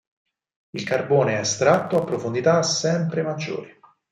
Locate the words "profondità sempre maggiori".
2.03-3.71